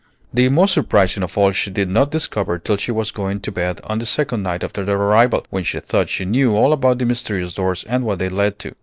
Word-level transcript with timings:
The 0.33 0.49
most 0.49 0.73
surprising 0.73 1.21
of 1.21 1.37
all 1.37 1.51
she 1.51 1.69
did 1.69 1.87
not 1.87 2.09
discover 2.09 2.57
till 2.57 2.75
she 2.77 2.91
was 2.91 3.11
going 3.11 3.39
to 3.41 3.51
bed 3.51 3.79
on 3.83 3.99
the 3.99 4.07
second 4.07 4.41
night 4.41 4.63
after 4.63 4.83
their 4.83 4.97
arrival, 4.97 5.45
when 5.51 5.63
she 5.63 5.79
thought 5.79 6.09
she 6.09 6.25
knew 6.25 6.55
all 6.55 6.73
about 6.73 6.97
the 6.97 7.05
mysterious 7.05 7.53
doors 7.53 7.83
and 7.83 8.03
what 8.03 8.17
they 8.17 8.27
led 8.29 8.57
to. 8.65 8.73